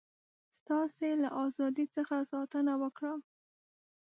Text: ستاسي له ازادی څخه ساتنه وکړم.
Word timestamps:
ستاسي 0.57 1.09
له 1.21 1.29
ازادی 1.45 1.85
څخه 1.95 2.15
ساتنه 2.31 2.73
وکړم. 2.81 3.19